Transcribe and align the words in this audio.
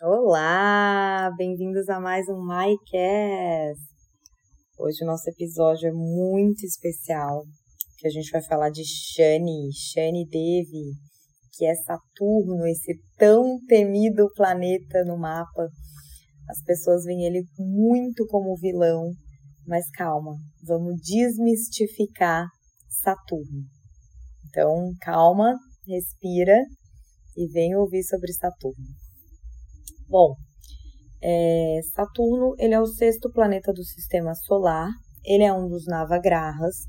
Olá, 0.00 1.28
bem-vindos 1.36 1.88
a 1.88 1.98
mais 1.98 2.28
um 2.28 2.40
MyCast. 2.40 3.82
Hoje 4.78 5.02
o 5.02 5.06
nosso 5.08 5.28
episódio 5.28 5.88
é 5.88 5.92
muito 5.92 6.64
especial, 6.64 7.42
que 7.98 8.06
a 8.06 8.10
gente 8.10 8.30
vai 8.30 8.40
falar 8.40 8.70
de 8.70 8.84
Shani, 8.84 9.72
Shani 9.72 10.24
Devi, 10.24 10.92
que 11.52 11.66
é 11.66 11.74
Saturno, 11.74 12.64
esse 12.68 12.94
tão 13.16 13.58
temido 13.66 14.32
planeta 14.36 15.04
no 15.04 15.18
mapa. 15.18 15.68
As 16.48 16.62
pessoas 16.62 17.02
veem 17.02 17.24
ele 17.24 17.42
muito 17.58 18.24
como 18.28 18.54
vilão, 18.54 19.10
mas 19.66 19.90
calma, 19.90 20.36
vamos 20.64 20.94
desmistificar 21.02 22.46
Saturno. 22.88 23.64
Então, 24.46 24.92
calma, 25.00 25.58
respira 25.84 26.56
e 27.36 27.48
vem 27.48 27.74
ouvir 27.74 28.04
sobre 28.04 28.32
Saturno. 28.32 28.97
Bom, 30.08 30.36
é, 31.20 31.80
Saturno 31.94 32.54
ele 32.58 32.72
é 32.72 32.80
o 32.80 32.86
sexto 32.86 33.30
planeta 33.30 33.74
do 33.74 33.84
Sistema 33.84 34.34
Solar. 34.34 34.88
Ele 35.22 35.44
é 35.44 35.52
um 35.52 35.68
dos 35.68 35.84
Navagrahas. 35.84 36.86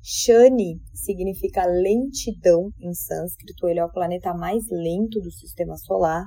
Shani 0.00 0.80
significa 0.94 1.66
lentidão 1.66 2.70
em 2.80 2.94
sânscrito. 2.94 3.66
Ele 3.66 3.80
é 3.80 3.84
o 3.84 3.90
planeta 3.90 4.32
mais 4.32 4.62
lento 4.70 5.18
do 5.20 5.32
Sistema 5.32 5.76
Solar. 5.76 6.24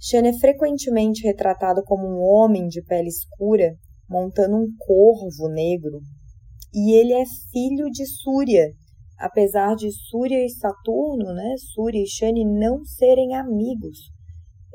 Shani 0.00 0.28
é 0.28 0.38
frequentemente 0.38 1.22
retratado 1.22 1.82
como 1.84 2.06
um 2.06 2.22
homem 2.22 2.66
de 2.68 2.82
pele 2.82 3.08
escura 3.08 3.74
montando 4.08 4.56
um 4.56 4.68
corvo 4.78 5.48
negro. 5.48 6.00
E 6.72 6.94
ele 6.94 7.12
é 7.12 7.24
filho 7.52 7.90
de 7.90 8.06
Súria, 8.06 8.72
apesar 9.18 9.74
de 9.74 9.90
Súria 9.92 10.42
e 10.42 10.48
Saturno, 10.48 11.34
né, 11.34 11.54
Súria 11.74 12.02
e 12.02 12.08
Shani 12.08 12.46
não 12.46 12.82
serem 12.84 13.34
amigos 13.34 14.15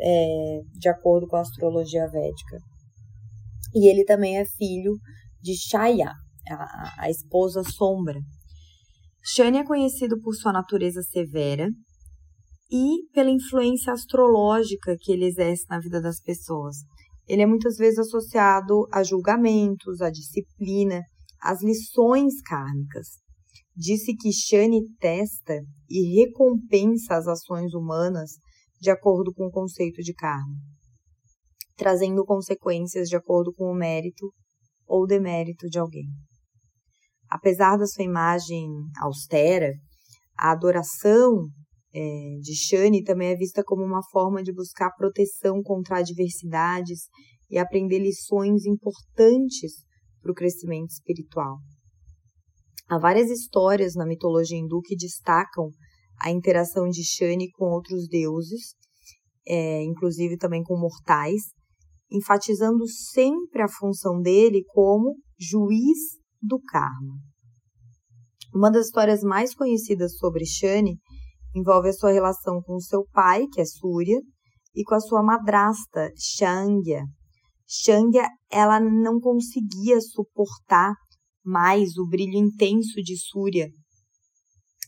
é, 0.01 0.61
de 0.73 0.89
acordo 0.89 1.27
com 1.27 1.35
a 1.35 1.41
astrologia 1.41 2.07
védica. 2.07 2.57
E 3.73 3.89
ele 3.89 4.03
também 4.03 4.37
é 4.37 4.45
filho 4.45 4.93
de 5.41 5.55
Shaya, 5.55 6.11
a, 6.49 7.03
a 7.05 7.09
esposa 7.09 7.63
sombra. 7.63 8.19
Shani 9.23 9.59
é 9.59 9.63
conhecido 9.63 10.19
por 10.19 10.33
sua 10.33 10.51
natureza 10.51 11.01
severa 11.03 11.69
e 12.71 13.07
pela 13.13 13.29
influência 13.29 13.93
astrológica 13.93 14.95
que 14.99 15.11
ele 15.11 15.25
exerce 15.25 15.65
na 15.69 15.79
vida 15.79 16.01
das 16.01 16.19
pessoas. 16.19 16.77
Ele 17.27 17.43
é 17.43 17.45
muitas 17.45 17.77
vezes 17.77 17.99
associado 17.99 18.87
a 18.91 19.03
julgamentos, 19.03 20.01
a 20.01 20.09
disciplina, 20.09 21.01
às 21.41 21.61
lições 21.61 22.41
kármicas. 22.41 23.07
Disse 23.75 24.15
que 24.15 24.31
Shani 24.31 24.81
testa 24.99 25.59
e 25.89 26.21
recompensa 26.21 27.15
as 27.15 27.27
ações 27.27 27.73
humanas 27.73 28.31
de 28.81 28.89
acordo 28.89 29.31
com 29.31 29.45
o 29.45 29.51
conceito 29.51 30.01
de 30.01 30.11
karma, 30.11 30.55
trazendo 31.77 32.25
consequências 32.25 33.07
de 33.07 33.15
acordo 33.15 33.53
com 33.53 33.65
o 33.65 33.75
mérito 33.75 34.33
ou 34.87 35.05
demérito 35.05 35.67
de 35.69 35.77
alguém. 35.77 36.07
Apesar 37.29 37.77
da 37.77 37.85
sua 37.85 38.03
imagem 38.03 38.67
austera, 38.99 39.71
a 40.37 40.51
adoração 40.51 41.47
é, 41.93 42.37
de 42.41 42.55
Shani 42.55 43.03
também 43.03 43.29
é 43.29 43.35
vista 43.35 43.63
como 43.63 43.83
uma 43.83 44.01
forma 44.11 44.41
de 44.41 44.51
buscar 44.51 44.89
proteção 44.97 45.61
contra 45.61 45.99
adversidades 45.99 47.01
e 47.49 47.59
aprender 47.59 47.99
lições 47.99 48.65
importantes 48.65 49.73
para 50.21 50.31
o 50.31 50.35
crescimento 50.35 50.89
espiritual. 50.89 51.59
Há 52.89 52.97
várias 52.97 53.29
histórias 53.29 53.93
na 53.93 54.05
mitologia 54.05 54.57
hindu 54.57 54.81
que 54.81 54.95
destacam 54.95 55.69
a 56.23 56.29
interação 56.31 56.87
de 56.87 57.03
Shani 57.03 57.49
com 57.51 57.65
outros 57.65 58.07
deuses, 58.07 58.75
é, 59.47 59.83
inclusive 59.83 60.37
também 60.37 60.63
com 60.63 60.77
mortais, 60.77 61.41
enfatizando 62.11 62.87
sempre 62.87 63.61
a 63.61 63.67
função 63.67 64.21
dele 64.21 64.63
como 64.67 65.15
juiz 65.39 66.19
do 66.41 66.59
karma. 66.59 67.15
Uma 68.53 68.69
das 68.69 68.87
histórias 68.87 69.21
mais 69.21 69.55
conhecidas 69.55 70.17
sobre 70.17 70.45
Shani 70.45 70.99
envolve 71.55 71.89
a 71.89 71.93
sua 71.93 72.11
relação 72.11 72.61
com 72.61 72.79
seu 72.79 73.05
pai, 73.11 73.47
que 73.51 73.61
é 73.61 73.65
Surya, 73.65 74.19
e 74.75 74.83
com 74.83 74.95
a 74.95 74.99
sua 74.99 75.23
madrasta, 75.23 76.11
Shangya. 76.17 77.03
Shangya, 77.67 78.27
ela 78.49 78.79
não 78.79 79.19
conseguia 79.19 79.99
suportar 80.01 80.93
mais 81.43 81.97
o 81.97 82.07
brilho 82.07 82.37
intenso 82.37 83.01
de 83.01 83.17
Surya 83.17 83.67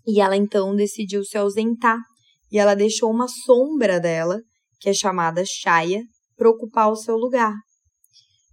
e 0.05 0.19
ela 0.19 0.35
então 0.35 0.75
decidiu 0.75 1.23
se 1.23 1.37
ausentar 1.37 1.99
e 2.51 2.59
ela 2.59 2.75
deixou 2.75 3.09
uma 3.09 3.27
sombra 3.27 3.99
dela, 3.99 4.39
que 4.79 4.89
é 4.89 4.93
chamada 4.93 5.43
Shaya, 5.45 6.03
para 6.35 6.49
ocupar 6.49 6.91
o 6.91 6.95
seu 6.95 7.15
lugar. 7.15 7.53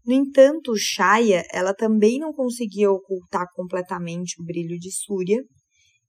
No 0.06 0.14
entanto, 0.14 0.74
Shaya, 0.76 1.44
ela 1.52 1.74
também 1.74 2.18
não 2.18 2.32
conseguia 2.32 2.90
ocultar 2.90 3.46
completamente 3.54 4.40
o 4.40 4.44
brilho 4.44 4.78
de 4.78 4.90
Surya, 4.90 5.42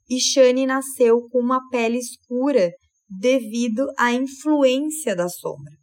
e 0.10 0.20
Shani 0.20 0.66
nasceu 0.66 1.28
com 1.30 1.40
uma 1.40 1.68
pele 1.70 1.98
escura 1.98 2.72
devido 3.10 3.86
à 3.98 4.14
influência 4.14 5.16
da 5.16 5.28
sombra. 5.28 5.74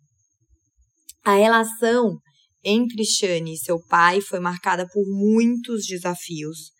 A 1.24 1.34
relação 1.34 2.18
entre 2.64 3.04
Shani 3.04 3.54
e 3.54 3.58
seu 3.58 3.78
pai 3.86 4.20
foi 4.20 4.40
marcada 4.40 4.86
por 4.88 5.04
muitos 5.06 5.86
desafios, 5.86 6.70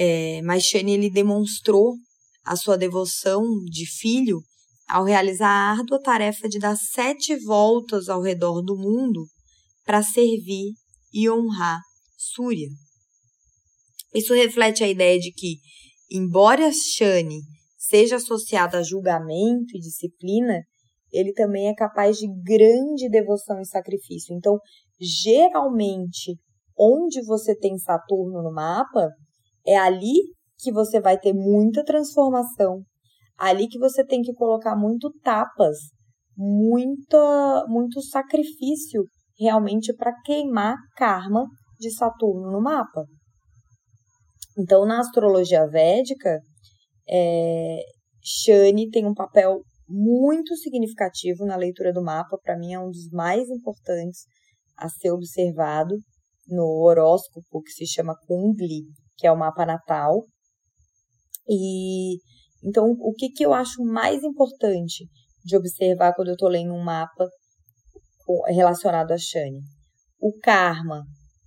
é, 0.00 0.40
mas 0.42 0.62
Shani 0.62 0.92
ele 0.92 1.10
demonstrou 1.10 1.96
a 2.44 2.54
sua 2.54 2.78
devoção 2.78 3.42
de 3.64 3.84
filho 3.84 4.38
ao 4.88 5.02
realizar 5.02 5.48
a 5.48 5.72
árdua 5.72 6.00
tarefa 6.00 6.48
de 6.48 6.60
dar 6.60 6.76
sete 6.76 7.34
voltas 7.44 8.08
ao 8.08 8.22
redor 8.22 8.62
do 8.62 8.76
mundo 8.76 9.26
para 9.84 10.00
servir 10.00 10.72
e 11.12 11.28
honrar 11.28 11.80
Surya. 12.16 12.68
Isso 14.14 14.32
reflete 14.32 14.84
a 14.84 14.88
ideia 14.88 15.18
de 15.18 15.32
que, 15.32 15.56
embora 16.10 16.70
Shani 16.72 17.40
seja 17.76 18.16
associado 18.16 18.76
a 18.76 18.82
julgamento 18.82 19.76
e 19.76 19.80
disciplina, 19.80 20.62
ele 21.12 21.32
também 21.32 21.68
é 21.68 21.74
capaz 21.74 22.18
de 22.18 22.28
grande 22.44 23.08
devoção 23.10 23.60
e 23.60 23.66
sacrifício. 23.66 24.34
Então, 24.34 24.58
geralmente, 25.00 26.38
onde 26.78 27.20
você 27.24 27.56
tem 27.56 27.76
Saturno 27.78 28.42
no 28.42 28.52
mapa, 28.52 29.08
é 29.68 29.76
ali 29.76 30.14
que 30.58 30.72
você 30.72 30.98
vai 31.00 31.18
ter 31.18 31.34
muita 31.34 31.84
transformação, 31.84 32.82
ali 33.36 33.68
que 33.68 33.78
você 33.78 34.04
tem 34.04 34.22
que 34.22 34.32
colocar 34.32 34.74
muito 34.74 35.12
tapas, 35.22 35.76
muita, 36.34 37.66
muito 37.68 38.00
sacrifício 38.00 39.04
realmente 39.38 39.94
para 39.94 40.12
queimar 40.24 40.76
karma 40.96 41.46
de 41.78 41.94
Saturno 41.94 42.50
no 42.50 42.60
mapa. 42.60 43.04
Então, 44.58 44.86
na 44.86 44.98
astrologia 45.00 45.68
védica, 45.68 46.40
é, 47.08 47.78
Shani 48.24 48.88
tem 48.90 49.06
um 49.06 49.14
papel 49.14 49.60
muito 49.88 50.56
significativo 50.56 51.44
na 51.44 51.56
leitura 51.56 51.92
do 51.92 52.02
mapa. 52.02 52.36
Para 52.42 52.58
mim, 52.58 52.72
é 52.72 52.80
um 52.80 52.90
dos 52.90 53.08
mais 53.12 53.48
importantes 53.48 54.24
a 54.76 54.88
ser 54.88 55.12
observado 55.12 55.94
no 56.48 56.64
horóscopo 56.82 57.62
que 57.62 57.70
se 57.70 57.86
chama 57.86 58.16
Kundli, 58.26 58.82
que 59.18 59.26
é 59.26 59.32
o 59.32 59.36
mapa 59.36 59.66
natal. 59.66 60.24
E 61.48 62.18
então, 62.62 62.90
o 63.00 63.12
que, 63.12 63.30
que 63.30 63.44
eu 63.44 63.52
acho 63.52 63.82
mais 63.84 64.22
importante 64.22 65.06
de 65.44 65.56
observar 65.56 66.14
quando 66.14 66.28
eu 66.28 66.34
estou 66.34 66.48
lendo 66.48 66.74
um 66.74 66.82
mapa 66.82 67.28
relacionado 68.46 69.12
a 69.12 69.18
Shani? 69.18 69.60
O 70.20 70.32
karma 70.40 71.04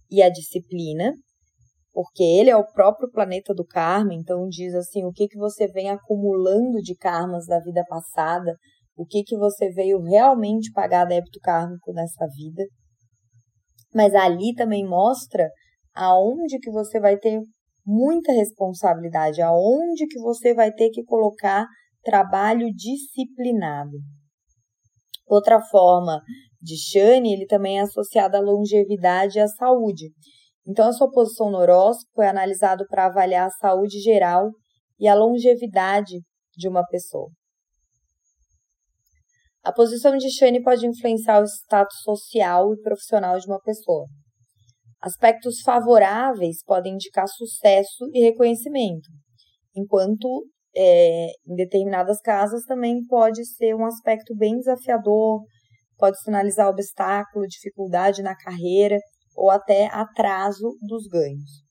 e 0.10 0.22
a 0.22 0.30
disciplina, 0.30 1.14
porque 1.94 2.24
ele 2.24 2.50
é 2.50 2.56
o 2.56 2.72
próprio 2.72 3.10
planeta 3.12 3.54
do 3.54 3.66
karma, 3.66 4.14
então 4.14 4.48
diz 4.48 4.74
assim, 4.74 5.04
o 5.04 5.12
que, 5.12 5.28
que 5.28 5.38
você 5.38 5.68
vem 5.68 5.90
acumulando 5.90 6.78
de 6.82 6.96
karmas 6.96 7.46
da 7.46 7.60
vida 7.60 7.84
passada, 7.88 8.56
o 8.96 9.06
que, 9.06 9.24
que 9.24 9.38
você 9.38 9.70
veio 9.70 10.02
realmente 10.02 10.72
pagar 10.72 11.06
débito 11.06 11.40
kármico 11.42 11.92
nessa 11.92 12.26
vida. 12.28 12.64
Mas 13.94 14.14
ali 14.14 14.54
também 14.56 14.88
mostra 14.88 15.50
aonde 15.94 16.58
que 16.60 16.72
você 16.72 17.00
vai 17.00 17.18
ter 17.18 17.42
muita 17.86 18.32
responsabilidade, 18.32 19.42
aonde 19.42 20.08
que 20.08 20.20
você 20.20 20.54
vai 20.54 20.72
ter 20.72 20.90
que 20.90 21.04
colocar 21.04 21.68
trabalho 22.04 22.68
disciplinado. 22.74 23.98
Outra 25.28 25.62
forma 25.62 26.22
de 26.62 26.76
Shani, 26.78 27.34
ele 27.34 27.46
também 27.46 27.80
é 27.80 27.82
associado 27.82 28.38
à 28.38 28.40
longevidade 28.40 29.38
e 29.38 29.42
à 29.42 29.48
saúde. 29.48 30.12
Então, 30.68 30.88
a 30.88 30.94
sua 30.94 31.10
posição 31.10 31.50
no 31.50 31.58
horóscopo 31.58 32.22
é 32.22 32.28
analisado 32.28 32.86
para 32.88 33.06
avaliar 33.06 33.48
a 33.48 33.52
saúde 33.52 34.00
geral 34.00 34.52
e 35.00 35.08
a 35.08 35.16
longevidade 35.16 36.20
de 36.56 36.68
uma 36.68 36.86
pessoa. 36.86 37.30
A 39.64 39.72
posição 39.72 40.18
de 40.18 40.30
Shani 40.30 40.62
pode 40.62 40.86
influenciar 40.86 41.42
o 41.42 41.46
status 41.46 42.02
social 42.04 42.74
e 42.74 42.82
profissional 42.82 43.38
de 43.40 43.48
uma 43.48 43.60
pessoa. 43.62 44.08
Aspectos 45.02 45.62
favoráveis 45.62 46.64
podem 46.64 46.94
indicar 46.94 47.28
sucesso 47.28 48.10
e 48.14 48.22
reconhecimento, 48.22 49.10
enquanto 49.76 50.46
é, 50.76 51.28
em 51.48 51.56
determinadas 51.56 52.22
casas 52.22 52.64
também 52.66 53.04
pode 53.06 53.44
ser 53.46 53.76
um 53.76 53.86
aspecto 53.86 54.36
bem 54.36 54.58
desafiador, 54.58 55.42
pode 55.98 56.22
sinalizar 56.22 56.68
obstáculo, 56.68 57.48
dificuldade 57.48 58.22
na 58.22 58.36
carreira 58.36 58.98
ou 59.36 59.50
até 59.50 59.88
atraso 59.88 60.78
dos 60.82 61.08
ganhos. 61.08 61.64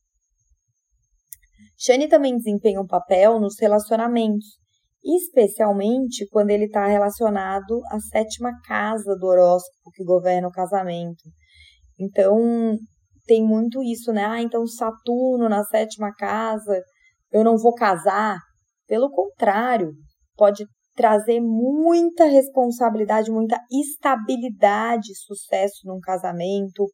Shani 1.78 2.08
também 2.08 2.36
desempenha 2.36 2.80
um 2.80 2.86
papel 2.86 3.40
nos 3.40 3.58
relacionamentos, 3.58 4.58
especialmente 5.02 6.28
quando 6.28 6.50
ele 6.50 6.66
está 6.66 6.86
relacionado 6.86 7.80
à 7.90 7.98
sétima 8.00 8.50
casa 8.66 9.16
do 9.16 9.26
horóscopo 9.26 9.90
que 9.94 10.04
governa 10.04 10.48
o 10.48 10.52
casamento. 10.52 11.22
Então, 11.98 12.78
tem 13.30 13.46
muito 13.46 13.80
isso, 13.80 14.12
né? 14.12 14.24
Ah, 14.24 14.42
então 14.42 14.66
Saturno 14.66 15.48
na 15.48 15.62
sétima 15.62 16.12
casa, 16.12 16.82
eu 17.30 17.44
não 17.44 17.56
vou 17.56 17.72
casar. 17.72 18.40
Pelo 18.88 19.08
contrário, 19.08 19.92
pode 20.36 20.66
trazer 20.96 21.40
muita 21.40 22.24
responsabilidade, 22.24 23.30
muita 23.30 23.56
estabilidade, 23.70 25.14
sucesso 25.14 25.82
num 25.84 26.00
casamento, 26.00 26.88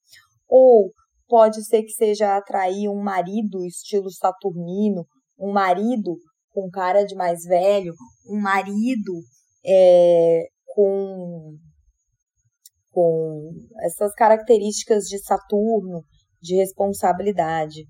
ou 0.46 0.90
pode 1.26 1.64
ser 1.64 1.84
que 1.84 1.92
seja 1.92 2.36
atrair 2.36 2.86
um 2.90 3.02
marido 3.02 3.64
estilo 3.64 4.10
saturnino, 4.10 5.06
um 5.40 5.50
marido 5.50 6.18
com 6.52 6.68
cara 6.68 7.02
de 7.06 7.14
mais 7.14 7.44
velho, 7.44 7.94
um 8.28 8.38
marido 8.38 9.14
é, 9.64 10.42
com, 10.66 11.56
com 12.90 13.50
essas 13.80 14.12
características 14.12 15.04
de 15.04 15.18
Saturno, 15.18 16.02
de 16.46 16.56
responsabilidade. 16.56 17.84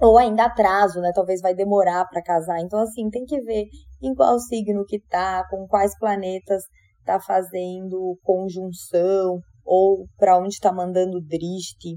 Ou 0.00 0.16
ainda 0.16 0.44
atraso, 0.44 1.00
né? 1.00 1.10
Talvez 1.12 1.40
vai 1.40 1.54
demorar 1.54 2.04
para 2.06 2.22
casar. 2.22 2.60
Então, 2.60 2.78
assim, 2.80 3.08
tem 3.10 3.24
que 3.24 3.40
ver 3.40 3.64
em 4.02 4.14
qual 4.14 4.38
signo 4.38 4.84
que 4.84 5.00
tá, 5.00 5.44
com 5.50 5.66
quais 5.66 5.98
planetas 5.98 6.62
tá 7.04 7.18
fazendo 7.18 8.16
conjunção, 8.22 9.40
ou 9.64 10.06
para 10.16 10.38
onde 10.38 10.54
está 10.54 10.72
mandando 10.72 11.20
driste. 11.20 11.96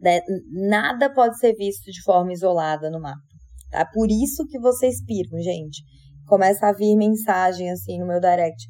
Né? 0.00 0.20
Nada 0.50 1.12
pode 1.12 1.38
ser 1.38 1.54
visto 1.54 1.90
de 1.92 2.02
forma 2.02 2.32
isolada 2.32 2.90
no 2.90 3.00
mapa. 3.00 3.20
Tá? 3.70 3.86
Por 3.86 4.08
isso 4.10 4.44
que 4.48 4.58
vocês 4.58 5.04
piram, 5.04 5.40
gente. 5.40 5.82
Começa 6.26 6.66
a 6.66 6.72
vir 6.72 6.96
mensagem 6.96 7.70
assim 7.70 7.98
no 7.98 8.06
meu 8.06 8.20
direct. 8.20 8.66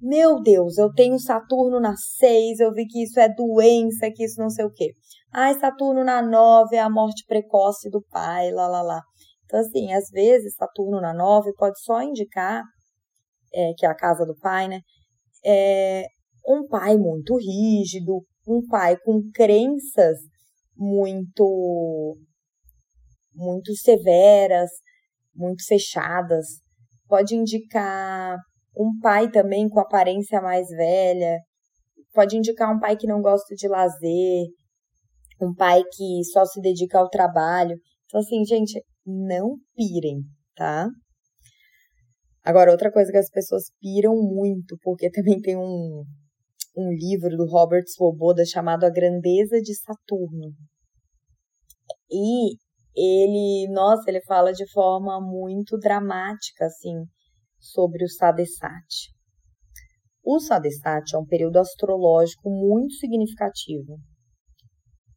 Meu 0.00 0.40
Deus, 0.42 0.76
eu 0.76 0.92
tenho 0.92 1.18
Saturno 1.18 1.80
na 1.80 1.94
6, 1.96 2.60
eu 2.60 2.72
vi 2.72 2.86
que 2.86 3.02
isso 3.02 3.18
é 3.18 3.28
doença, 3.28 4.10
que 4.14 4.24
isso 4.24 4.40
não 4.40 4.50
sei 4.50 4.64
o 4.64 4.72
quê. 4.72 4.92
Ai, 5.32 5.54
Saturno 5.58 6.04
na 6.04 6.22
9 6.22 6.76
é 6.76 6.80
a 6.80 6.90
morte 6.90 7.24
precoce 7.26 7.88
do 7.90 8.02
pai, 8.10 8.50
lá, 8.50 8.68
lá, 8.68 8.82
lá. 8.82 9.02
Então, 9.44 9.60
assim, 9.60 9.92
às 9.92 10.10
vezes, 10.10 10.54
Saturno 10.54 11.00
na 11.00 11.14
9 11.14 11.52
pode 11.54 11.80
só 11.82 12.02
indicar, 12.02 12.62
é, 13.54 13.72
que 13.76 13.86
é 13.86 13.88
a 13.88 13.94
casa 13.94 14.24
do 14.26 14.36
pai, 14.36 14.68
né? 14.68 14.80
É, 15.44 16.06
um 16.46 16.66
pai 16.66 16.96
muito 16.96 17.36
rígido, 17.36 18.24
um 18.46 18.66
pai 18.66 18.96
com 18.98 19.20
crenças 19.32 20.18
muito 20.76 22.16
muito 23.34 23.74
severas, 23.76 24.70
muito 25.34 25.64
fechadas. 25.66 26.46
Pode 27.08 27.34
indicar 27.34 28.38
um 28.76 28.98
pai 29.00 29.30
também 29.30 29.68
com 29.68 29.80
aparência 29.80 30.40
mais 30.40 30.68
velha. 30.68 31.38
Pode 32.12 32.36
indicar 32.36 32.74
um 32.74 32.78
pai 32.78 32.96
que 32.96 33.06
não 33.06 33.20
gosta 33.20 33.54
de 33.54 33.68
lazer, 33.68 34.46
um 35.40 35.54
pai 35.54 35.82
que 35.92 36.24
só 36.32 36.44
se 36.44 36.60
dedica 36.60 36.98
ao 36.98 37.08
trabalho. 37.08 37.76
Então, 38.04 38.20
assim, 38.20 38.44
gente, 38.44 38.82
não 39.04 39.56
pirem, 39.74 40.22
tá? 40.54 40.88
Agora, 42.44 42.70
outra 42.70 42.92
coisa 42.92 43.10
que 43.10 43.18
as 43.18 43.30
pessoas 43.30 43.64
piram 43.80 44.14
muito, 44.14 44.78
porque 44.82 45.10
também 45.10 45.40
tem 45.40 45.56
um, 45.56 46.04
um 46.76 46.90
livro 46.92 47.36
do 47.36 47.46
Robert 47.46 47.84
Svoboda 47.88 48.44
chamado 48.44 48.84
A 48.84 48.90
Grandeza 48.90 49.60
de 49.60 49.74
Saturno. 49.74 50.52
E 52.08 52.56
ele, 52.94 53.70
nossa, 53.72 54.08
ele 54.08 54.22
fala 54.22 54.52
de 54.52 54.64
forma 54.70 55.20
muito 55.20 55.76
dramática, 55.76 56.66
assim, 56.66 57.04
sobre 57.72 58.04
o 58.04 58.08
Sadesat. 58.08 59.10
O 60.24 60.40
Sadesat 60.40 61.14
é 61.14 61.18
um 61.18 61.24
período 61.24 61.58
astrológico 61.58 62.50
muito 62.50 62.94
significativo. 62.94 63.98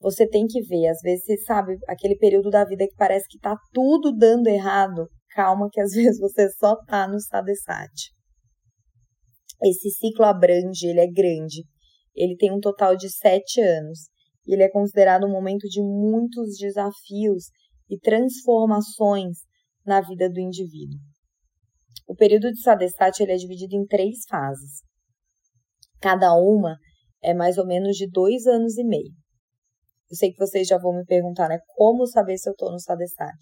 Você 0.01 0.28
tem 0.28 0.46
que 0.48 0.62
ver, 0.62 0.88
às 0.88 1.00
vezes 1.01 1.25
você 1.25 1.38
sabe, 1.40 1.78
aquele 1.88 2.16
período 2.18 2.50
da 2.50 2.63
vida 2.63 2.88
que 2.88 2.96
parece 2.96 3.25
que 3.28 3.40
tá 3.40 3.56
tudo 3.74 4.16
dando 4.16 4.48
errado. 4.48 5.07
Calma 5.31 5.68
que 5.72 5.81
às 5.81 5.92
vezes 5.94 6.19
você 6.19 6.50
só 6.51 6.75
tá 6.86 7.07
no 7.07 7.19
Sadesat. 7.19 7.92
Esse 9.62 9.90
ciclo 9.90 10.25
abrange, 10.25 10.88
ele 10.88 11.02
é 11.02 11.07
grande. 11.07 11.63
Ele 12.16 12.38
tem 12.38 12.52
um 12.52 12.60
total 12.60 12.95
de 12.95 13.10
sete 13.10 13.60
anos. 13.60 14.10
E 14.48 14.54
ele 14.54 14.63
é 14.63 14.69
considerado 14.69 15.25
um 15.25 15.31
momento 15.31 15.68
de 15.68 15.81
muitos 15.81 16.57
desafios 16.57 17.45
e 17.90 18.00
transformações 18.00 19.40
na 19.86 20.02
vida 20.02 20.30
do 20.30 20.40
indivíduo. 20.40 21.08
O 22.09 22.15
período 22.15 22.51
de 22.51 22.59
Sadestat 22.59 23.21
ele 23.21 23.33
é 23.33 23.35
dividido 23.35 23.75
em 23.75 23.85
três 23.85 24.25
fases. 24.27 24.81
Cada 26.01 26.33
uma 26.33 26.75
é 27.21 27.35
mais 27.35 27.59
ou 27.59 27.67
menos 27.67 27.95
de 27.95 28.09
dois 28.09 28.47
anos 28.47 28.79
e 28.79 28.83
meio. 28.83 29.13
Eu 30.09 30.17
sei 30.17 30.31
que 30.31 30.39
vocês 30.39 30.67
já 30.67 30.79
vão 30.79 30.97
me 30.97 31.06
perguntar, 31.06 31.47
né? 31.47 31.59
Como 31.75 32.07
saber 32.07 32.39
se 32.39 32.50
eu 32.50 32.53
estou 32.53 32.71
no 32.71 32.79
Sadestat? 32.79 33.38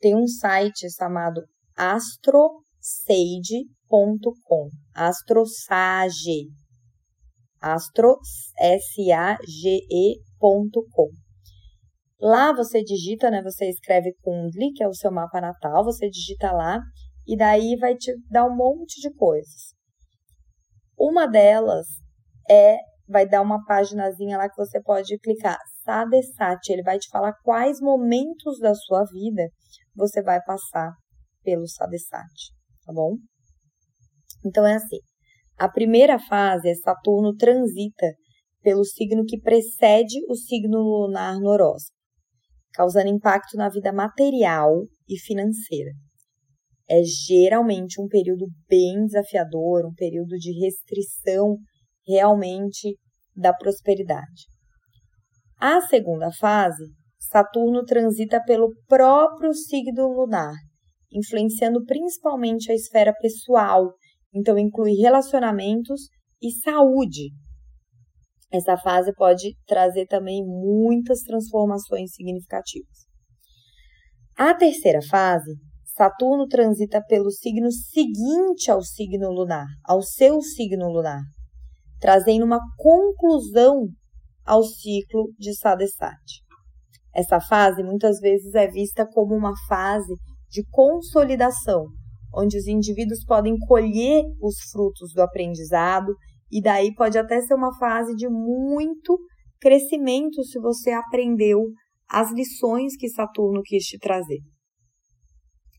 Tem 0.00 0.14
um 0.14 0.26
site 0.26 0.86
chamado 0.94 1.40
astrosage.com. 1.74 4.68
Astrosage. 4.94 6.50
Astro, 7.58 8.18
S-A-G-E.com. 8.58 9.38
Lá 12.20 12.52
você 12.52 12.82
digita, 12.82 13.30
né? 13.30 13.42
Você 13.42 13.70
escreve 13.70 14.12
Kundli, 14.20 14.74
que 14.74 14.82
é 14.82 14.88
o 14.88 14.92
seu 14.92 15.10
mapa 15.10 15.40
natal, 15.40 15.82
você 15.82 16.10
digita 16.10 16.52
lá 16.52 16.82
e 17.28 17.36
daí 17.36 17.76
vai 17.76 17.94
te 17.94 18.10
dar 18.30 18.46
um 18.46 18.56
monte 18.56 19.00
de 19.00 19.12
coisas. 19.14 19.74
Uma 20.98 21.26
delas 21.26 21.86
é 22.50 22.78
vai 23.06 23.26
dar 23.28 23.42
uma 23.42 23.64
paginazinha 23.64 24.38
lá 24.38 24.48
que 24.48 24.56
você 24.56 24.82
pode 24.82 25.18
clicar 25.18 25.58
Sadesat, 25.84 26.70
ele 26.70 26.82
vai 26.82 26.98
te 26.98 27.08
falar 27.08 27.32
quais 27.42 27.80
momentos 27.80 28.58
da 28.58 28.74
sua 28.74 29.04
vida 29.04 29.48
você 29.94 30.22
vai 30.22 30.42
passar 30.42 30.92
pelo 31.42 31.66
Sadesat, 31.66 32.52
tá 32.84 32.92
bom? 32.92 33.16
Então 34.44 34.66
é 34.66 34.74
assim. 34.74 34.98
A 35.56 35.68
primeira 35.68 36.18
fase 36.18 36.68
é 36.68 36.74
Saturno 36.74 37.34
transita 37.34 38.06
pelo 38.62 38.84
signo 38.84 39.24
que 39.24 39.40
precede 39.40 40.18
o 40.28 40.34
signo 40.34 40.78
lunar 40.78 41.38
no 41.38 41.48
horóscopo 41.48 41.98
causando 42.78 43.08
impacto 43.08 43.56
na 43.56 43.68
vida 43.68 43.92
material 43.92 44.84
e 45.08 45.18
financeira. 45.18 45.90
É 46.90 47.02
geralmente 47.02 48.00
um 48.00 48.08
período 48.08 48.46
bem 48.68 49.04
desafiador, 49.04 49.86
um 49.86 49.94
período 49.94 50.36
de 50.36 50.52
restrição 50.58 51.56
realmente 52.06 52.96
da 53.36 53.52
prosperidade. 53.52 54.46
A 55.60 55.80
segunda 55.82 56.30
fase, 56.32 56.84
Saturno 57.18 57.84
transita 57.84 58.42
pelo 58.42 58.72
próprio 58.86 59.52
signo 59.52 60.08
lunar, 60.08 60.54
influenciando 61.12 61.84
principalmente 61.84 62.72
a 62.72 62.74
esfera 62.74 63.12
pessoal, 63.20 63.92
então 64.32 64.58
inclui 64.58 64.94
relacionamentos 64.94 66.08
e 66.40 66.50
saúde, 66.62 67.30
essa 68.50 68.78
fase 68.78 69.12
pode 69.12 69.54
trazer 69.66 70.06
também 70.06 70.42
muitas 70.44 71.20
transformações 71.20 72.14
significativas. 72.14 73.06
A 74.36 74.54
terceira 74.54 75.02
fase, 75.02 75.54
Saturno 75.98 76.46
transita 76.46 77.02
pelo 77.02 77.28
signo 77.28 77.72
seguinte 77.72 78.70
ao 78.70 78.80
signo 78.80 79.32
lunar, 79.32 79.66
ao 79.84 80.00
seu 80.00 80.40
signo 80.40 80.88
lunar, 80.88 81.20
trazendo 81.98 82.44
uma 82.44 82.60
conclusão 82.76 83.88
ao 84.46 84.62
ciclo 84.62 85.32
de 85.36 85.52
Sadesat. 85.58 86.22
Essa 87.12 87.40
fase 87.40 87.82
muitas 87.82 88.20
vezes 88.20 88.54
é 88.54 88.68
vista 88.68 89.04
como 89.12 89.34
uma 89.34 89.52
fase 89.66 90.14
de 90.48 90.62
consolidação, 90.70 91.86
onde 92.32 92.56
os 92.56 92.68
indivíduos 92.68 93.24
podem 93.24 93.58
colher 93.66 94.22
os 94.40 94.54
frutos 94.70 95.12
do 95.12 95.20
aprendizado 95.20 96.14
e 96.48 96.62
daí 96.62 96.94
pode 96.94 97.18
até 97.18 97.40
ser 97.40 97.54
uma 97.54 97.76
fase 97.76 98.14
de 98.14 98.28
muito 98.28 99.18
crescimento 99.60 100.44
se 100.44 100.60
você 100.60 100.92
aprendeu 100.92 101.64
as 102.08 102.30
lições 102.30 102.96
que 102.96 103.08
Saturno 103.08 103.62
quis 103.64 103.82
te 103.82 103.98
trazer. 103.98 104.38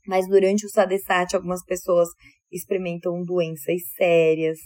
Mas 0.10 0.28
durante 0.28 0.66
o 0.66 0.70
Sadesat, 0.70 1.36
algumas 1.36 1.64
pessoas 1.64 2.10
experimentam 2.52 3.22
doenças 3.24 3.80
sérias, 3.96 4.58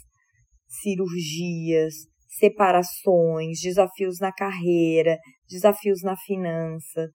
cirurgias, 0.82 1.94
separações, 2.40 3.60
desafios 3.62 4.20
na 4.22 4.32
carreira, 4.32 5.18
desafios 5.50 6.02
na 6.02 6.16
finança. 6.16 7.10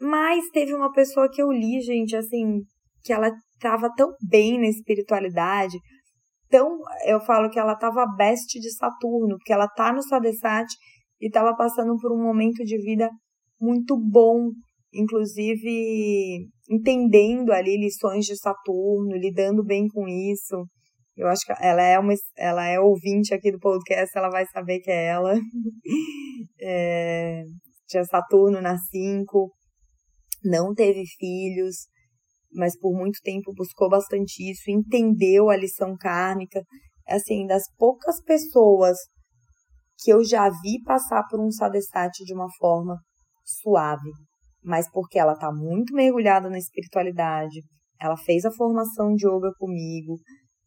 Mas 0.00 0.50
teve 0.52 0.74
uma 0.74 0.90
pessoa 0.90 1.30
que 1.30 1.40
eu 1.40 1.52
li, 1.52 1.80
gente, 1.80 2.16
assim, 2.16 2.62
que 3.04 3.12
ela 3.12 3.30
tava 3.60 3.88
tão 3.94 4.12
bem 4.28 4.58
na 4.58 4.66
espiritualidade, 4.66 5.78
tão, 6.50 6.76
eu 7.06 7.20
falo 7.20 7.48
que 7.50 7.58
ela 7.60 7.76
tava 7.76 8.04
best 8.16 8.58
de 8.58 8.74
Saturno, 8.74 9.36
porque 9.36 9.52
ela 9.52 9.68
tá 9.68 9.92
no 9.92 10.02
Sadesat 10.02 10.66
e 11.20 11.30
tava 11.30 11.54
passando 11.56 11.96
por 12.00 12.12
um 12.12 12.20
momento 12.20 12.64
de 12.64 12.76
vida 12.78 13.08
muito 13.60 13.96
bom, 13.96 14.50
inclusive 14.92 16.48
entendendo 16.72 17.52
ali 17.52 17.76
lições 17.76 18.24
de 18.24 18.36
Saturno, 18.36 19.16
lidando 19.16 19.62
bem 19.62 19.86
com 19.88 20.08
isso. 20.08 20.66
Eu 21.16 21.28
acho 21.28 21.44
que 21.44 21.52
ela 21.60 21.82
é 21.82 21.98
uma, 21.98 22.14
ela 22.36 22.66
é 22.66 22.80
ouvinte 22.80 23.34
aqui 23.34 23.52
do 23.52 23.58
podcast, 23.58 24.16
ela 24.16 24.30
vai 24.30 24.46
saber 24.46 24.80
que 24.80 24.90
é 24.90 25.06
ela. 25.06 25.34
É, 26.64 27.42
tinha 27.88 28.04
Saturno 28.04 28.60
na 28.60 28.78
5, 28.78 29.52
não 30.44 30.72
teve 30.72 31.02
filhos, 31.18 31.88
mas 32.52 32.78
por 32.78 32.92
muito 32.96 33.18
tempo 33.20 33.52
buscou 33.52 33.88
bastante 33.88 34.48
isso, 34.48 34.70
entendeu 34.70 35.50
a 35.50 35.56
lição 35.56 35.96
kármica. 35.96 36.62
Assim, 37.08 37.46
das 37.46 37.64
poucas 37.76 38.22
pessoas 38.22 38.96
que 39.98 40.12
eu 40.12 40.24
já 40.24 40.48
vi 40.48 40.80
passar 40.84 41.24
por 41.28 41.40
um 41.40 41.50
sadesat 41.50 42.12
de 42.24 42.32
uma 42.32 42.48
forma 42.58 42.96
suave, 43.44 44.10
mas 44.62 44.90
porque 44.90 45.18
ela 45.18 45.32
está 45.32 45.50
muito 45.52 45.94
mergulhada 45.94 46.48
na 46.48 46.58
espiritualidade, 46.58 47.60
ela 48.00 48.16
fez 48.16 48.44
a 48.44 48.52
formação 48.52 49.14
de 49.14 49.26
yoga 49.26 49.52
comigo, 49.58 50.18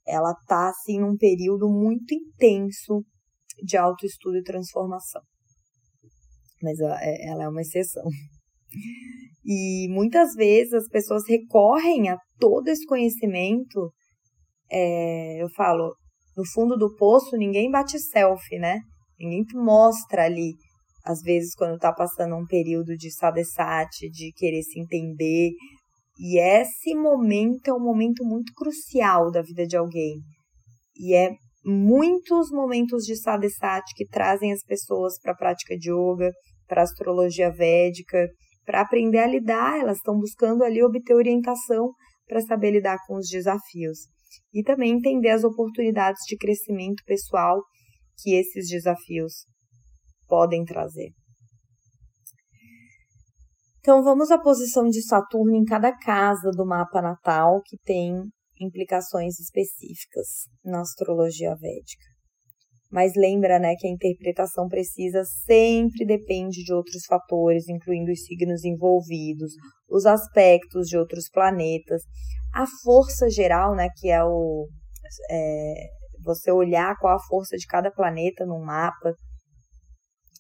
ela 0.07 0.33
tá 0.47 0.69
assim 0.69 0.99
num 0.99 1.17
período 1.17 1.67
muito 1.67 2.13
intenso 2.13 3.03
de 3.63 3.77
autoestudo 3.77 4.37
e 4.37 4.43
transformação. 4.43 5.21
Mas 6.61 6.79
é, 6.79 7.27
ela 7.27 7.43
é 7.43 7.49
uma 7.49 7.61
exceção. 7.61 8.03
E 9.47 9.87
muitas 9.89 10.33
vezes 10.33 10.73
as 10.73 10.87
pessoas 10.87 11.21
recorrem 11.29 12.09
a 12.09 12.17
todo 12.39 12.67
esse 12.67 12.83
conhecimento. 12.87 13.93
É, 14.71 15.39
eu 15.39 15.47
falo, 15.49 15.95
no 16.35 16.43
fundo 16.51 16.75
do 16.75 16.95
poço 16.95 17.37
ninguém 17.37 17.69
bate 17.69 17.99
selfie, 17.99 18.57
né? 18.57 18.79
Ninguém 19.19 19.43
te 19.43 19.55
mostra 19.55 20.23
ali, 20.23 20.55
às 21.05 21.21
vezes, 21.21 21.53
quando 21.53 21.77
tá 21.77 21.93
passando 21.93 22.35
um 22.35 22.45
período 22.45 22.97
de 22.97 23.11
sadesat, 23.11 24.09
de 24.09 24.31
querer 24.35 24.63
se 24.63 24.79
entender, 24.79 25.51
e 26.17 26.39
esse 26.39 26.95
momento 26.95 27.67
é 27.67 27.73
um 27.73 27.83
momento 27.83 28.25
muito 28.25 28.51
crucial 28.53 29.29
da 29.29 29.41
vida 29.41 29.67
de 29.67 29.77
alguém. 29.77 30.15
E 30.97 31.13
é 31.13 31.31
muitos 31.63 32.49
momentos 32.51 33.03
de 33.03 33.15
sadhsat 33.15 33.83
que 33.95 34.07
trazem 34.07 34.51
as 34.51 34.63
pessoas 34.63 35.19
para 35.21 35.33
a 35.33 35.35
prática 35.35 35.77
de 35.77 35.91
yoga, 35.91 36.31
para 36.67 36.81
a 36.81 36.83
astrologia 36.83 37.51
védica, 37.51 38.27
para 38.65 38.81
aprender 38.81 39.19
a 39.19 39.27
lidar. 39.27 39.79
Elas 39.79 39.97
estão 39.97 40.17
buscando 40.17 40.63
ali 40.63 40.81
obter 40.81 41.13
orientação 41.13 41.91
para 42.27 42.41
saber 42.41 42.71
lidar 42.71 42.97
com 43.05 43.17
os 43.17 43.27
desafios. 43.27 43.99
E 44.53 44.63
também 44.63 44.91
entender 44.91 45.29
as 45.29 45.43
oportunidades 45.43 46.21
de 46.27 46.37
crescimento 46.37 47.03
pessoal 47.05 47.61
que 48.17 48.33
esses 48.33 48.69
desafios 48.69 49.45
podem 50.27 50.63
trazer. 50.63 51.09
Então 53.79 54.03
vamos 54.03 54.31
à 54.31 54.39
posição 54.39 54.89
de 54.89 55.01
Saturno 55.05 55.55
em 55.55 55.63
cada 55.63 55.95
casa 55.95 56.49
do 56.51 56.65
mapa 56.65 57.01
natal 57.01 57.61
que 57.63 57.77
tem 57.77 58.15
implicações 58.59 59.39
específicas 59.39 60.47
na 60.63 60.81
astrologia 60.81 61.53
védica. 61.55 62.05
Mas 62.91 63.11
lembra, 63.15 63.59
né, 63.59 63.75
que 63.77 63.87
a 63.87 63.91
interpretação 63.91 64.67
precisa 64.67 65.23
sempre 65.45 66.05
depende 66.05 66.63
de 66.63 66.73
outros 66.73 67.05
fatores, 67.05 67.67
incluindo 67.67 68.11
os 68.11 68.23
signos 68.23 68.63
envolvidos, 68.63 69.51
os 69.89 70.05
aspectos 70.05 70.87
de 70.87 70.97
outros 70.97 71.29
planetas, 71.29 72.03
a 72.53 72.65
força 72.83 73.29
geral, 73.29 73.75
né, 73.75 73.89
que 73.97 74.09
é 74.09 74.23
o 74.23 74.67
é, 75.29 75.73
você 76.23 76.51
olhar 76.51 76.95
qual 76.99 77.15
a 77.15 77.23
força 77.27 77.55
de 77.57 77.67
cada 77.67 77.91
planeta 77.91 78.45
no 78.45 78.59
mapa. 78.59 79.13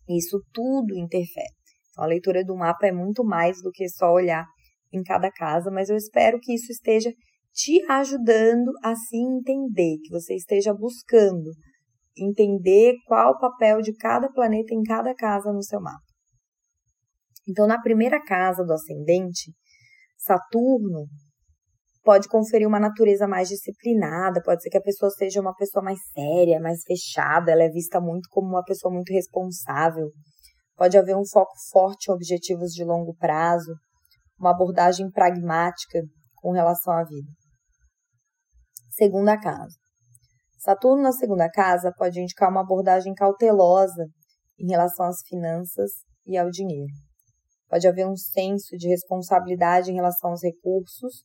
Isso 0.09 0.41
tudo 0.53 0.95
interfere. 0.95 1.53
Então, 1.91 2.03
a 2.03 2.07
leitura 2.07 2.43
do 2.43 2.55
mapa 2.55 2.87
é 2.87 2.91
muito 2.91 3.23
mais 3.23 3.61
do 3.61 3.71
que 3.71 3.87
só 3.89 4.11
olhar 4.11 4.45
em 4.93 5.01
cada 5.01 5.31
casa, 5.31 5.71
mas 5.71 5.89
eu 5.89 5.95
espero 5.95 6.39
que 6.39 6.53
isso 6.53 6.71
esteja 6.71 7.11
te 7.53 7.81
ajudando 7.89 8.71
a 8.83 8.95
se 8.95 9.17
entender, 9.17 9.97
que 10.03 10.09
você 10.09 10.35
esteja 10.35 10.73
buscando 10.73 11.51
entender 12.17 12.95
qual 13.05 13.31
o 13.31 13.39
papel 13.39 13.81
de 13.81 13.93
cada 13.95 14.29
planeta 14.29 14.73
em 14.73 14.83
cada 14.83 15.13
casa 15.13 15.51
no 15.51 15.63
seu 15.63 15.81
mapa. 15.81 16.03
Então, 17.47 17.67
na 17.67 17.79
primeira 17.81 18.21
casa 18.23 18.63
do 18.63 18.73
ascendente, 18.73 19.53
Saturno 20.17 21.07
pode 22.05 22.29
conferir 22.29 22.67
uma 22.67 22.79
natureza 22.79 23.27
mais 23.27 23.49
disciplinada, 23.49 24.39
pode 24.43 24.61
ser 24.61 24.69
que 24.69 24.77
a 24.77 24.81
pessoa 24.81 25.09
seja 25.09 25.41
uma 25.41 25.55
pessoa 25.55 25.83
mais 25.83 25.97
séria, 26.13 26.59
mais 26.61 26.83
fechada, 26.85 27.51
ela 27.51 27.63
é 27.63 27.69
vista 27.69 27.99
muito 27.99 28.29
como 28.29 28.47
uma 28.47 28.63
pessoa 28.63 28.93
muito 28.93 29.11
responsável. 29.11 30.11
Pode 30.77 30.97
haver 30.97 31.17
um 31.17 31.25
foco 31.25 31.53
forte 31.71 32.09
em 32.09 32.13
objetivos 32.13 32.71
de 32.71 32.85
longo 32.85 33.15
prazo, 33.15 33.73
uma 34.39 34.51
abordagem 34.51 35.09
pragmática 35.09 35.99
com 36.35 36.51
relação 36.51 36.93
à 36.93 37.03
vida. 37.03 37.27
Segunda 38.91 39.37
casa. 39.39 39.75
Saturno 40.59 41.01
na 41.01 41.11
segunda 41.11 41.49
casa 41.49 41.91
pode 41.97 42.21
indicar 42.21 42.51
uma 42.51 42.61
abordagem 42.61 43.13
cautelosa 43.15 44.05
em 44.59 44.69
relação 44.69 45.07
às 45.07 45.21
finanças 45.27 45.91
e 46.25 46.37
ao 46.37 46.51
dinheiro. 46.51 46.93
Pode 47.67 47.87
haver 47.87 48.05
um 48.05 48.15
senso 48.15 48.77
de 48.77 48.89
responsabilidade 48.89 49.91
em 49.91 49.95
relação 49.95 50.29
aos 50.29 50.43
recursos 50.43 51.23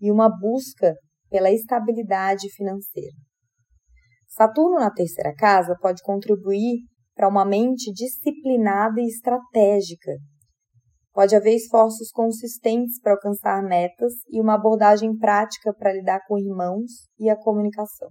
e 0.00 0.10
uma 0.10 0.28
busca 0.28 0.94
pela 1.28 1.50
estabilidade 1.50 2.50
financeira. 2.50 3.14
Saturno 4.28 4.78
na 4.78 4.90
terceira 4.90 5.34
casa 5.34 5.76
pode 5.80 6.02
contribuir 6.02 6.82
para 7.14 7.28
uma 7.28 7.44
mente 7.44 7.92
disciplinada 7.92 9.00
e 9.00 9.06
estratégica. 9.06 10.12
Pode 11.12 11.34
haver 11.34 11.54
esforços 11.54 12.10
consistentes 12.10 13.00
para 13.00 13.12
alcançar 13.12 13.62
metas 13.62 14.12
e 14.28 14.40
uma 14.40 14.54
abordagem 14.54 15.16
prática 15.18 15.74
para 15.74 15.92
lidar 15.92 16.20
com 16.26 16.38
irmãos 16.38 17.08
e 17.18 17.28
a 17.28 17.36
comunicação. 17.36 18.08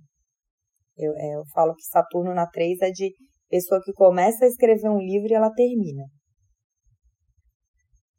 Eu, 0.97 1.13
é, 1.15 1.35
eu 1.35 1.43
falo 1.53 1.73
que 1.73 1.85
Saturno 1.85 2.33
na 2.33 2.45
3 2.45 2.81
é 2.81 2.91
de 2.91 3.13
pessoa 3.49 3.81
que 3.83 3.93
começa 3.93 4.43
a 4.43 4.47
escrever 4.47 4.89
um 4.89 4.99
livro 4.99 5.29
e 5.31 5.33
ela 5.33 5.51
termina. 5.51 6.03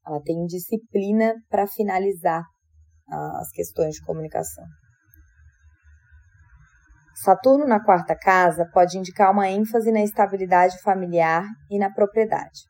Ela 0.06 0.20
tem 0.22 0.44
disciplina 0.46 1.34
para 1.48 1.66
finalizar 1.66 2.42
as 3.10 3.50
questões 3.50 3.96
de 3.96 4.04
comunicação. 4.04 4.64
Saturno 7.22 7.66
na 7.66 7.84
quarta 7.84 8.16
casa 8.16 8.66
pode 8.72 8.96
indicar 8.96 9.30
uma 9.30 9.48
ênfase 9.48 9.92
na 9.92 10.02
estabilidade 10.02 10.80
familiar 10.80 11.44
e 11.70 11.78
na 11.78 11.92
propriedade. 11.92 12.60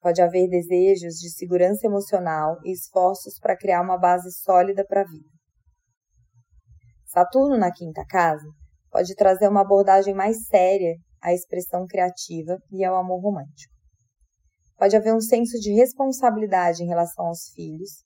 Pode 0.00 0.22
haver 0.22 0.48
desejos 0.48 1.14
de 1.14 1.30
segurança 1.30 1.86
emocional 1.86 2.56
e 2.64 2.72
esforços 2.72 3.38
para 3.38 3.56
criar 3.56 3.82
uma 3.82 3.98
base 3.98 4.32
sólida 4.42 4.84
para 4.86 5.02
a 5.02 5.04
vida. 5.04 5.28
Saturno 7.06 7.58
na 7.58 7.70
quinta 7.70 8.02
casa 8.08 8.48
pode 8.90 9.14
trazer 9.14 9.48
uma 9.48 9.60
abordagem 9.60 10.14
mais 10.14 10.46
séria 10.46 10.94
à 11.22 11.34
expressão 11.34 11.86
criativa 11.86 12.56
e 12.70 12.82
ao 12.82 12.96
amor 12.96 13.20
romântico. 13.20 13.74
Pode 14.78 14.96
haver 14.96 15.14
um 15.14 15.20
senso 15.20 15.58
de 15.60 15.70
responsabilidade 15.74 16.82
em 16.82 16.86
relação 16.86 17.26
aos 17.26 17.50
filhos 17.54 18.02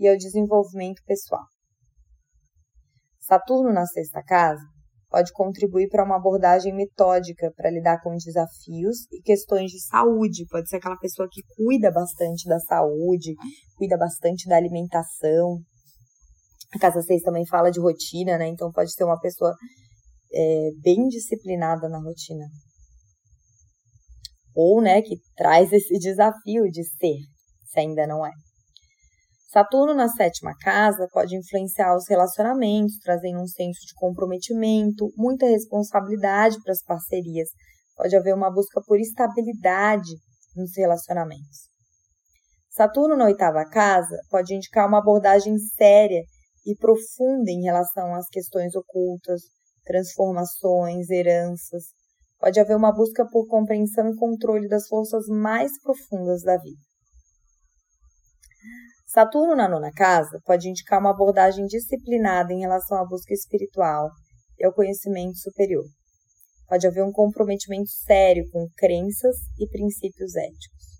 e 0.00 0.08
ao 0.08 0.16
desenvolvimento 0.16 1.02
pessoal. 1.06 1.44
Saturno 3.20 3.72
na 3.72 3.86
sexta 3.86 4.22
casa 4.22 4.64
pode 5.10 5.32
contribuir 5.32 5.88
para 5.88 6.04
uma 6.04 6.16
abordagem 6.16 6.74
metódica 6.74 7.52
para 7.54 7.70
lidar 7.70 8.00
com 8.02 8.16
desafios 8.16 9.06
e 9.12 9.20
questões 9.22 9.70
de 9.70 9.80
saúde. 9.86 10.46
Pode 10.48 10.68
ser 10.68 10.76
aquela 10.76 10.96
pessoa 10.96 11.28
que 11.30 11.42
cuida 11.54 11.92
bastante 11.92 12.48
da 12.48 12.58
saúde, 12.60 13.34
cuida 13.76 13.98
bastante 13.98 14.48
da 14.48 14.56
alimentação. 14.56 15.60
A 16.74 16.78
casa 16.78 17.02
6 17.02 17.22
também 17.22 17.46
fala 17.46 17.70
de 17.70 17.80
rotina, 17.80 18.38
né? 18.38 18.48
Então 18.48 18.70
pode 18.72 18.92
ser 18.92 19.04
uma 19.04 19.20
pessoa 19.20 19.54
é, 20.32 20.70
bem 20.80 21.08
disciplinada 21.08 21.88
na 21.88 21.98
rotina. 21.98 22.46
Ou, 24.54 24.80
né, 24.80 25.02
que 25.02 25.16
traz 25.36 25.72
esse 25.72 25.94
desafio 25.98 26.64
de 26.70 26.84
ser, 26.84 27.18
se 27.66 27.80
ainda 27.80 28.06
não 28.06 28.24
é. 28.24 28.30
Saturno 29.52 29.94
na 29.94 30.08
sétima 30.08 30.54
casa 30.62 31.08
pode 31.12 31.36
influenciar 31.36 31.96
os 31.96 32.08
relacionamentos, 32.08 32.98
trazendo 33.02 33.40
um 33.40 33.48
senso 33.48 33.80
de 33.84 33.94
comprometimento, 33.96 35.10
muita 35.16 35.44
responsabilidade 35.44 36.56
para 36.62 36.70
as 36.70 36.84
parcerias. 36.84 37.48
Pode 37.96 38.14
haver 38.14 38.32
uma 38.32 38.48
busca 38.48 38.80
por 38.86 39.00
estabilidade 39.00 40.12
nos 40.54 40.70
relacionamentos. 40.76 41.68
Saturno 42.70 43.16
na 43.16 43.24
oitava 43.24 43.64
casa 43.64 44.16
pode 44.30 44.54
indicar 44.54 44.86
uma 44.86 44.98
abordagem 44.98 45.58
séria 45.76 46.22
e 46.64 46.76
profunda 46.76 47.50
em 47.50 47.62
relação 47.62 48.14
às 48.14 48.28
questões 48.28 48.72
ocultas, 48.76 49.40
transformações, 49.84 51.10
heranças. 51.10 51.86
Pode 52.38 52.60
haver 52.60 52.76
uma 52.76 52.94
busca 52.94 53.26
por 53.28 53.48
compreensão 53.48 54.10
e 54.10 54.16
controle 54.16 54.68
das 54.68 54.86
forças 54.86 55.26
mais 55.26 55.72
profundas 55.82 56.42
da 56.42 56.56
vida. 56.56 56.80
Saturno 59.12 59.56
na 59.56 59.68
nona 59.68 59.90
casa 59.90 60.38
pode 60.44 60.68
indicar 60.68 61.00
uma 61.00 61.10
abordagem 61.10 61.66
disciplinada 61.66 62.52
em 62.52 62.60
relação 62.60 62.96
à 62.96 63.04
busca 63.04 63.34
espiritual 63.34 64.08
e 64.56 64.64
ao 64.64 64.72
conhecimento 64.72 65.36
superior. 65.36 65.82
Pode 66.68 66.86
haver 66.86 67.02
um 67.02 67.10
comprometimento 67.10 67.90
sério 68.06 68.48
com 68.52 68.68
crenças 68.76 69.34
e 69.58 69.66
princípios 69.68 70.36
éticos. 70.36 70.90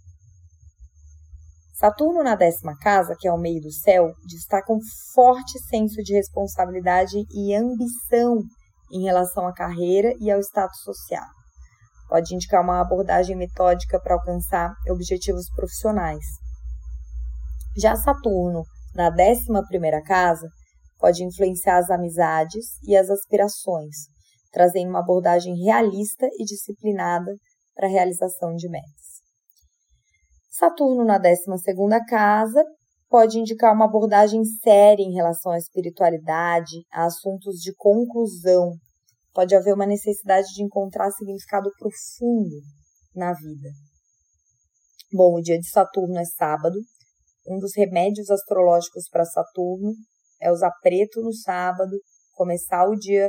Saturno 1.74 2.24
na 2.24 2.34
décima 2.34 2.76
casa, 2.78 3.14
que 3.16 3.28
é 3.28 3.32
o 3.32 3.38
meio 3.38 3.60
do 3.60 3.70
céu, 3.70 4.12
destaca 4.26 4.72
um 4.72 4.80
forte 5.14 5.60
senso 5.68 6.02
de 6.02 6.12
responsabilidade 6.12 7.16
e 7.32 7.54
ambição 7.54 8.42
em 8.92 9.04
relação 9.04 9.46
à 9.46 9.54
carreira 9.54 10.12
e 10.18 10.32
ao 10.32 10.40
status 10.40 10.80
social. 10.82 11.28
Pode 12.08 12.34
indicar 12.34 12.60
uma 12.60 12.80
abordagem 12.80 13.36
metódica 13.36 14.00
para 14.00 14.14
alcançar 14.14 14.74
objetivos 14.88 15.48
profissionais. 15.54 16.24
Já 17.76 17.94
Saturno, 17.94 18.64
na 18.94 19.08
11 19.08 20.02
casa, 20.04 20.48
pode 20.98 21.24
influenciar 21.24 21.78
as 21.78 21.88
amizades 21.88 22.66
e 22.82 22.96
as 22.96 23.08
aspirações, 23.08 23.96
trazendo 24.52 24.90
uma 24.90 25.00
abordagem 25.00 25.54
realista 25.64 26.26
e 26.38 26.44
disciplinada 26.44 27.32
para 27.74 27.86
a 27.86 27.90
realização 27.90 28.54
de 28.54 28.68
metas. 28.68 29.20
Saturno 30.50 31.04
na 31.04 31.16
12 31.16 31.44
casa 32.08 32.64
pode 33.08 33.38
indicar 33.38 33.72
uma 33.74 33.86
abordagem 33.86 34.44
séria 34.44 35.02
em 35.02 35.14
relação 35.14 35.52
à 35.52 35.58
espiritualidade, 35.58 36.84
a 36.92 37.04
assuntos 37.04 37.60
de 37.60 37.74
conclusão. 37.76 38.72
Pode 39.32 39.54
haver 39.54 39.74
uma 39.74 39.86
necessidade 39.86 40.48
de 40.54 40.62
encontrar 40.62 41.10
significado 41.12 41.70
profundo 41.78 42.56
na 43.14 43.32
vida. 43.32 43.70
Bom, 45.12 45.38
o 45.38 45.40
dia 45.40 45.58
de 45.58 45.68
Saturno 45.68 46.18
é 46.18 46.24
sábado, 46.24 46.76
um 47.46 47.58
dos 47.58 47.72
remédios 47.76 48.30
astrológicos 48.30 49.08
para 49.10 49.24
Saturno 49.24 49.92
é 50.40 50.50
usar 50.50 50.72
preto 50.82 51.20
no 51.20 51.32
sábado, 51.32 51.96
começar 52.34 52.86
o 52.88 52.96
dia 52.96 53.28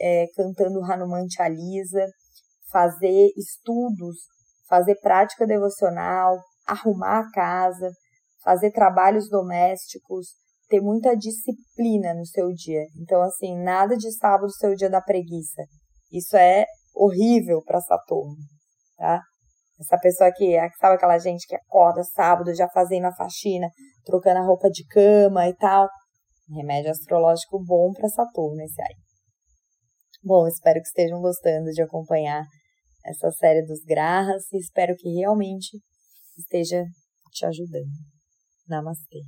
é, 0.00 0.26
cantando 0.34 0.82
Hanuman 0.84 1.26
Chalisa, 1.30 2.04
fazer 2.70 3.30
estudos, 3.36 4.16
fazer 4.68 4.96
prática 5.00 5.46
devocional, 5.46 6.38
arrumar 6.66 7.20
a 7.20 7.30
casa, 7.30 7.90
fazer 8.42 8.70
trabalhos 8.72 9.28
domésticos, 9.28 10.28
ter 10.68 10.80
muita 10.80 11.16
disciplina 11.16 12.14
no 12.14 12.26
seu 12.26 12.52
dia. 12.52 12.84
Então, 13.00 13.22
assim, 13.22 13.56
nada 13.56 13.96
de 13.96 14.12
sábado 14.16 14.50
ser 14.52 14.68
o 14.68 14.76
dia 14.76 14.90
da 14.90 15.00
preguiça. 15.00 15.62
Isso 16.12 16.36
é 16.36 16.66
horrível 16.94 17.62
para 17.64 17.80
Saturno, 17.80 18.36
tá? 18.96 19.22
Essa 19.78 19.96
pessoa 19.98 20.32
que, 20.34 20.56
sabe 20.80 20.96
aquela 20.96 21.18
gente 21.18 21.46
que 21.46 21.54
acorda 21.54 22.02
sábado 22.02 22.54
já 22.54 22.68
fazendo 22.68 23.06
a 23.06 23.14
faxina, 23.14 23.68
trocando 24.04 24.40
a 24.40 24.44
roupa 24.44 24.68
de 24.68 24.84
cama 24.86 25.48
e 25.48 25.54
tal. 25.54 25.88
Remédio 26.50 26.90
astrológico 26.90 27.62
bom 27.64 27.92
para 27.92 28.08
Saturno 28.08 28.62
esse 28.62 28.80
aí. 28.80 28.94
Bom, 30.22 30.48
espero 30.48 30.80
que 30.80 30.88
estejam 30.88 31.20
gostando 31.20 31.70
de 31.70 31.82
acompanhar 31.82 32.44
essa 33.04 33.30
série 33.30 33.64
dos 33.64 33.84
Grahas 33.84 34.50
e 34.52 34.58
espero 34.58 34.94
que 34.96 35.08
realmente 35.10 35.78
esteja 36.36 36.84
te 37.32 37.46
ajudando. 37.46 37.90
Namastê. 38.66 39.20